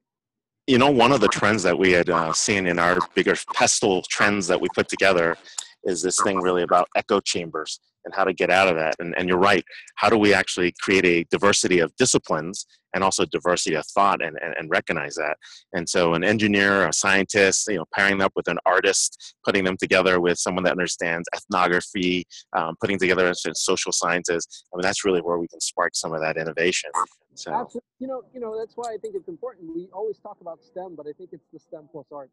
[0.66, 4.02] you know, one of the trends that we had uh, seen in our bigger pestle
[4.02, 5.36] trends that we put together
[5.84, 8.96] is this thing really about echo chambers and how to get out of that.
[8.98, 9.64] And, and you're right.
[9.96, 14.36] How do we actually create a diversity of disciplines and also diversity of thought and,
[14.42, 15.36] and, and recognize that?
[15.72, 19.76] And so, an engineer, a scientist, you know, pairing up with an artist, putting them
[19.76, 22.24] together with someone that understands ethnography,
[22.56, 24.46] um, putting together social sciences.
[24.72, 26.90] I mean, that's really where we can spark some of that innovation.
[27.34, 27.80] So, Absolutely.
[27.98, 29.74] You know, you know that's why I think it's important.
[29.74, 32.32] We always talk about STEM, but I think it's the STEM plus arts.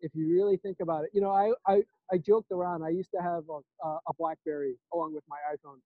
[0.00, 1.82] If you really think about it, you know, I I,
[2.12, 2.82] I joked around.
[2.82, 5.78] I used to have a, a BlackBerry along with my iPhone,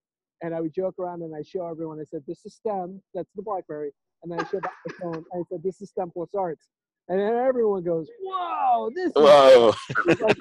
[0.42, 2.00] and I would joke around and I show everyone.
[2.00, 3.02] I said, "This is STEM.
[3.14, 5.24] That's the BlackBerry," and then I showed the iPhone.
[5.32, 6.68] And I said, "This is STEM plus arts,"
[7.08, 9.74] and then everyone goes, "Whoa, this is whoa.
[10.06, 10.38] like, like,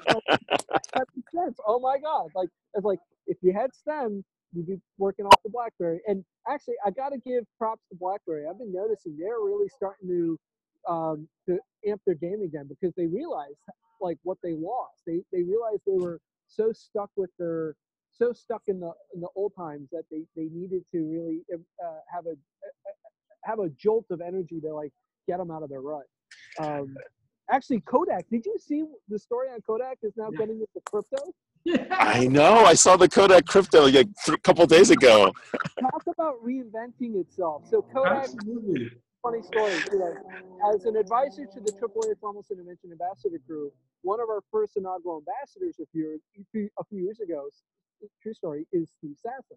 [0.94, 1.58] that makes sense.
[1.66, 2.30] Oh my god!
[2.34, 6.00] Like it's like if you had STEM, you'd be working off the BlackBerry.
[6.06, 8.46] And actually, I got to give props to BlackBerry.
[8.48, 10.38] I've been noticing they're really starting to
[10.88, 11.58] um, to
[11.88, 13.58] amp their game again because they realized
[14.00, 15.02] like what they lost.
[15.06, 17.74] They they realized they were so stuck with their
[18.12, 22.00] so stuck in the in the old times that they they needed to really uh,
[22.12, 22.34] have a
[23.44, 24.92] have a jolt of energy to like
[25.26, 26.04] get them out of their rut.
[26.60, 26.96] Um,
[27.50, 28.26] actually, Kodak.
[28.30, 30.38] Did you see the story on Kodak is now Yeah.
[30.38, 31.32] getting into crypto?
[31.90, 32.64] I know.
[32.64, 33.94] I saw the Kodak crypto like
[34.28, 35.32] a couple days ago.
[35.80, 37.62] Talk about reinventing itself.
[37.66, 38.90] So Kodak, Absolutely.
[39.24, 39.72] Funny story.
[40.70, 45.76] As an advisor to the AAAS-Lemelson Invention Ambassador Crew, one of our first inaugural ambassadors
[45.80, 46.20] a few
[46.78, 47.48] a few years ago,
[48.22, 49.56] true story, is Steve Sasson.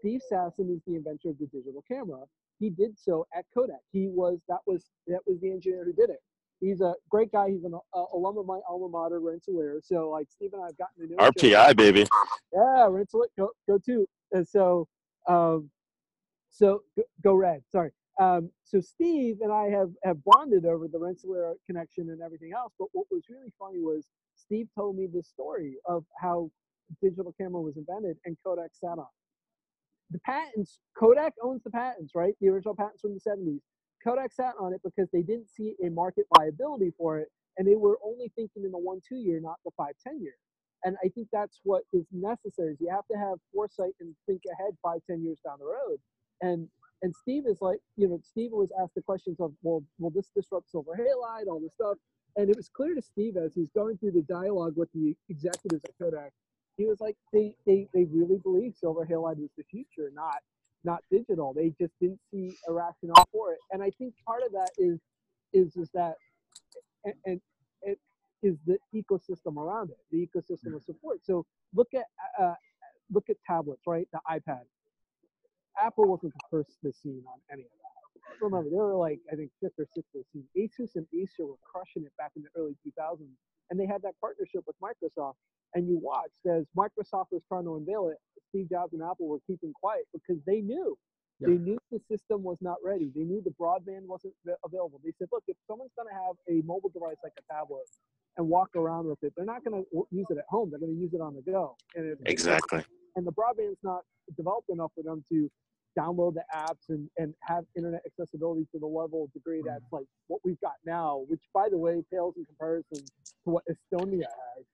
[0.00, 2.20] Steve Sasson is the inventor of the digital camera.
[2.60, 3.80] He did so at Kodak.
[3.92, 6.20] He was that was that was the engineer who did it.
[6.60, 7.48] He's a great guy.
[7.48, 9.80] He's an uh, alum of my alma mater, Rensselaer.
[9.82, 11.30] So like Steve and I have gotten to know.
[11.30, 12.06] RPI, baby.
[12.52, 14.06] Yeah, Rensselaer, go go too.
[14.32, 14.86] And so,
[15.26, 15.70] um,
[16.50, 17.62] so go, go red.
[17.72, 17.92] Sorry.
[18.20, 22.72] Um, so Steve and I have have bonded over the Rensselaer connection and everything else.
[22.78, 26.50] But what was really funny was Steve told me this story of how
[27.02, 29.06] digital camera was invented and Kodak sat on.
[30.10, 32.34] The patents, Kodak owns the patents, right?
[32.40, 33.60] The original patents from the 70s.
[34.04, 37.28] Kodak sat on it because they didn't see a market viability for it,
[37.58, 40.34] and they were only thinking in the one two year, not the five ten year.
[40.84, 42.76] And I think that's what is necessary.
[42.80, 45.98] You have to have foresight and think ahead five ten years down the road.
[46.42, 46.68] And
[47.02, 50.30] and Steve is like, you know, Steve was asked the questions of, well, will this
[50.34, 51.96] disrupt silver halide, all this stuff,
[52.36, 55.84] and it was clear to Steve as he's going through the dialogue with the executives
[55.84, 56.32] at Kodak,
[56.76, 60.36] he was like, they they they really believe silver halide was the future, not
[60.84, 61.52] not digital.
[61.52, 63.58] They just didn't see a rationale for it.
[63.72, 65.00] And I think part of that is
[65.52, 66.14] is is that
[67.04, 67.40] and, and
[67.82, 67.98] it
[68.42, 71.20] is the ecosystem around it, the ecosystem of support.
[71.24, 72.06] So look at
[72.40, 72.54] uh,
[73.12, 74.08] look at tablets, right?
[74.12, 74.62] The iPad.
[75.82, 78.34] Apple wasn't the first to scene on any of that.
[78.40, 80.44] Remember, they were like I think fifth or sixth to scene.
[80.56, 83.18] Asus and Acer were crushing it back in the early 2000s,
[83.70, 85.34] and they had that partnership with Microsoft.
[85.74, 88.16] And you watched as Microsoft was trying to unveil it,
[88.48, 90.96] Steve Jobs and Apple were keeping quiet because they knew
[91.40, 91.48] Yeah.
[91.48, 93.12] they knew the system was not ready.
[93.14, 94.34] They knew the broadband wasn't
[94.64, 94.98] available.
[95.04, 97.84] They said, look, if someone's going to have a mobile device like a tablet
[98.38, 100.70] and walk around with it, they're not going to use it at home.
[100.70, 101.76] They're going to use it on the go.
[101.94, 102.82] And if, Exactly.
[103.16, 104.02] and the broadband's not
[104.38, 105.50] developed enough for them to
[105.98, 110.06] download the apps and, and have internet accessibility to the level of degree that's like
[110.28, 114.24] what we've got now, which by the way pales in comparison to what Estonia
[114.56, 114.66] has.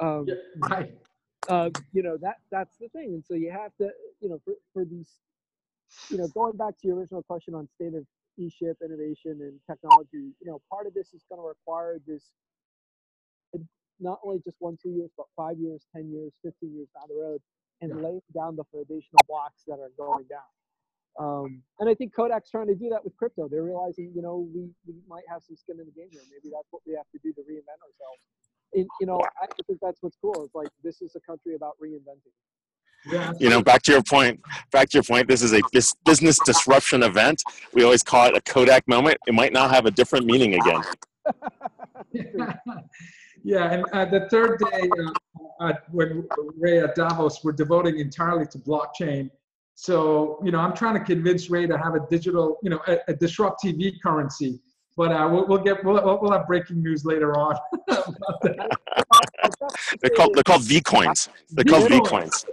[0.00, 0.34] Um, Yeah,
[0.70, 0.98] right.
[1.48, 4.54] uh, you know that that's the thing, and so you have to, you know, for,
[4.72, 5.10] for these
[6.10, 8.06] you know, going back to your original question on state of
[8.38, 12.32] e-ship innovation and technology, you know, part of this is going to require this
[14.00, 17.22] not only just one, two years, but five years, 10 years, 15 years down the
[17.22, 17.42] road
[17.80, 18.02] and Yeah.
[18.02, 20.42] laying down the foundational blocks that are going down.
[21.18, 23.48] Um, and I think Kodak's trying to do that with crypto.
[23.48, 26.22] They're realizing, you know, we, we might have some skin in the game here.
[26.30, 28.20] Maybe that's what we have to do to reinvent ourselves.
[28.74, 30.42] And, you know, I think that's what's cool.
[30.44, 32.32] It's like this is a country about reinventing.
[33.04, 34.40] Yeah, You know, back to your point.
[34.70, 35.28] Back to your point.
[35.28, 37.42] This is a bus- business disruption event.
[37.74, 39.18] We always call it a Kodak moment.
[39.26, 40.82] It might now have a different meaning again.
[43.42, 48.46] yeah, and uh, the third day, uh, uh, when Ray at Davos, we're devoting entirely
[48.46, 49.30] to blockchain.
[49.86, 52.98] So, you know, I'm trying to convince Ray to have a digital, you know, a,
[53.08, 54.60] a disrupt TV currency.
[54.96, 57.56] But uh, we'll, we'll get we'll, we'll have breaking news later on.
[57.88, 58.78] about that.
[60.00, 61.28] They're called they're called V coins.
[61.50, 62.44] They're called V coins.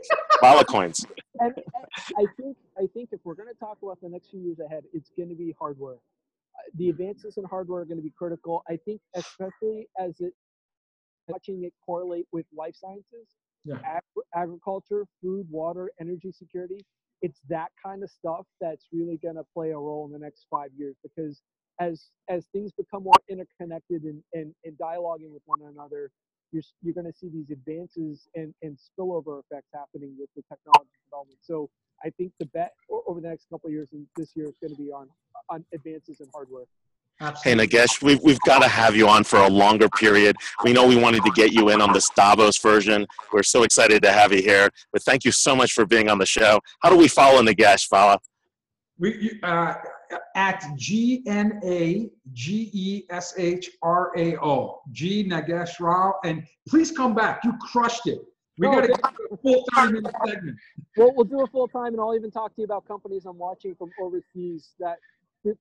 [0.41, 1.05] Vala coins.
[1.39, 1.86] and and
[2.17, 4.86] I think I think if we're going to talk about the next few years ahead,
[4.91, 5.97] it's going to be hardware.
[5.97, 8.63] Uh, The advances in hardware are going to be critical.
[8.67, 10.34] I think, especially as it
[11.27, 13.27] watching it correlate with life sciences,
[13.65, 13.75] Yeah.
[13.86, 14.01] ag-
[14.34, 16.84] agriculture, food, water, energy security.
[17.22, 20.45] It's that kind of stuff that's really going to play a role in the next
[20.49, 21.41] five years because
[21.80, 26.11] as as things become more interconnected and and, and dialoguing with one another,
[26.51, 30.91] you're you're going to see these advances and and spillover effects happening with the technology
[31.05, 31.39] development.
[31.41, 31.70] So
[32.03, 32.74] I think the bet
[33.07, 35.07] over the next couple of years and this year is going to be on
[35.49, 36.65] on advances in hardware.
[37.20, 40.38] Hey Nagesh, we've, we've got to have you on for a longer period.
[40.63, 43.05] We know we wanted to get you in on this Davos version.
[43.34, 44.70] We're so excited to have you here.
[44.93, 46.61] But thank you so much for being on the show.
[46.82, 48.20] How do we follow Nagesh, Vala?
[48.97, 49.74] We, you- uh,
[50.36, 56.13] at G N A G E S H R A O, G Nagesh Rao.
[56.24, 57.41] And please come back.
[57.43, 58.20] You crushed it.
[58.57, 60.57] We No, got to thank get a full 30 minute segment.
[60.95, 63.38] We'll, we'll do a full time, and I'll even talk to you about companies I'm
[63.38, 64.97] watching from overseas that f-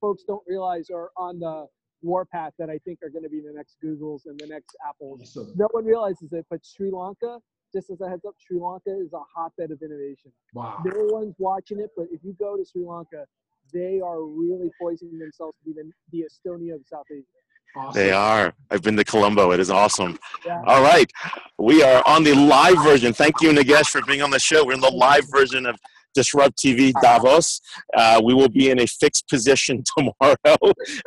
[0.00, 1.66] folks don't realize are on the
[2.02, 5.20] warpath that I think are going to be the next Googles and the next Apples.
[5.22, 5.52] Awesome.
[5.56, 7.38] No one realizes it, but Sri Lanka,
[7.74, 10.32] just as a heads up, Sri Lanka is a hotbed of innovation.
[10.54, 10.82] Wow.
[10.84, 13.24] No one's watching it, but if you go to Sri Lanka,
[13.72, 17.24] they are really poisoning themselves to be the, the Estonia of South Asia.
[17.76, 18.00] Awesome.
[18.00, 18.54] They are.
[18.70, 19.50] I've been to Colombo.
[19.52, 20.18] It is awesome.
[20.46, 20.62] Yeah.
[20.66, 21.10] All right.
[21.58, 23.12] We are on the live version.
[23.12, 24.64] Thank you, Nagesh, for being on the show.
[24.64, 25.78] We're in the live version of
[26.14, 27.60] Disrupt TV Davos.
[27.96, 30.36] Uh, we will be in a fixed position tomorrow.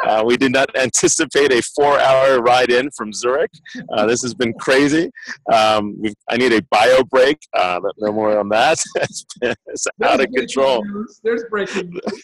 [0.06, 3.52] Uh, we did not anticipate a four hour ride in from Zurich.
[3.96, 5.10] Uh, this has been crazy.
[5.52, 7.38] Um, I need a bio break.
[7.58, 8.78] Uh, no more on that.
[8.96, 10.84] it's, been- it's There's out of control.
[10.86, 11.20] news.
[11.24, 12.24] There's breaking news.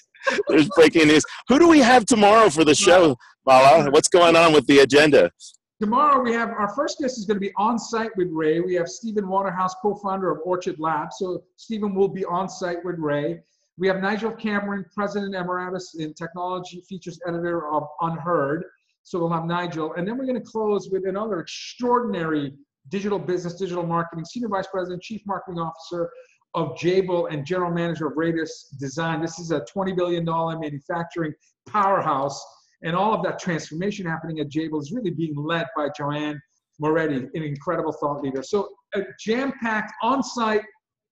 [0.49, 1.23] There's breaking news.
[1.47, 3.15] Who do we have tomorrow for the show,
[3.47, 3.89] Vala?
[3.91, 5.31] What's going on with the agenda?
[5.79, 8.61] Tomorrow we have our first guest is going to be on site with Ray.
[8.61, 11.17] We have Stephen Waterhouse, co-founder of Orchid Labs.
[11.19, 13.41] So Stephen will be on site with Ray.
[13.77, 18.61] We have Nigel Cameron, president emeritus and technology features editor of UnHerd.
[19.03, 22.53] So we'll have Nigel, and then we're going to close with another extraordinary
[22.89, 26.09] digital business, digital marketing senior vice president, chief marketing officer
[26.55, 29.21] of Jabil and general manager of Radius Design.
[29.21, 31.33] This is a $20 billion manufacturing
[31.69, 32.43] powerhouse
[32.83, 36.39] and all of that transformation happening at Jabil is really being led by Joanne
[36.79, 38.43] Moretti, an incredible thought leader.
[38.43, 40.63] So a jam-packed on-site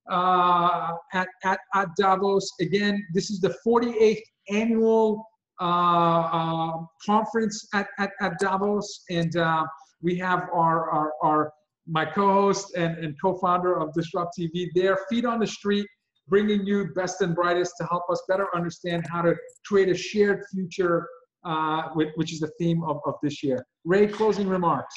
[0.09, 2.47] uh, at, at, at Davos.
[2.61, 5.25] Again, this is the 48th annual
[5.59, 6.71] uh, uh,
[7.03, 9.03] conference at, at, at Davos.
[9.09, 9.65] And uh,
[10.01, 11.53] we have our, our, our
[11.87, 15.87] my co-host and, and co-founder of Disrupt TV there, feet on the street,
[16.27, 19.35] bringing you best and brightest to help us better understand how to
[19.65, 21.07] create a shared future
[21.45, 23.65] uh, which, is the theme of, of this year.
[23.85, 24.95] Ray, closing remarks.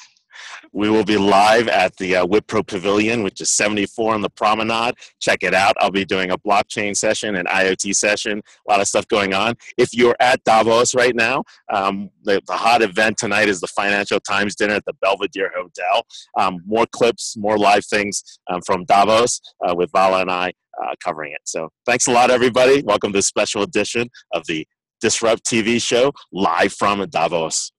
[0.73, 4.95] We will be live at the uh, Wipro Pavilion, which is 74 on the Promenade.
[5.21, 5.75] Check it out.
[5.81, 8.39] I'll be doing a blockchain session, an IoT session,
[8.69, 9.55] a lot of stuff going on.
[9.77, 14.21] If you're at Davos right now, um, the, the hot event tonight is the Financial
[14.21, 16.07] Times dinner at the Belvedere Hotel.
[16.39, 20.95] Um, more clips, more live things um, from Davos uh, with Vala and I uh,
[21.03, 21.41] covering it.
[21.45, 22.83] So thanks a lot, everybody.
[22.83, 24.67] Welcome to this special edition of the
[25.01, 27.73] Disrupt TV show live from Davos.